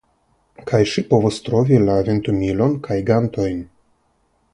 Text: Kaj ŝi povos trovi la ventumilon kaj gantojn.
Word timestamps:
Kaj 0.69 0.77
ŝi 0.93 1.03
povos 1.11 1.37
trovi 1.49 1.77
la 1.83 1.97
ventumilon 2.07 2.73
kaj 2.89 2.97
gantojn. 3.11 3.61